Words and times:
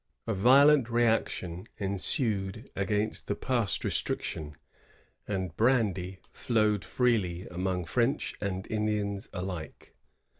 A 0.25 0.33
violent 0.33 0.89
reaction 0.89 1.67
ensued 1.77 2.71
against 2.75 3.27
the 3.27 3.35
past 3.35 3.85
restriction, 3.85 4.55
and 5.27 5.55
brandy 5.55 6.17
flowed 6.31 6.83
freely 6.83 7.45
among 7.49 7.85
French 7.85 8.33
and 8.41 8.65
Indians 8.71 9.29
alike. 9.31 9.93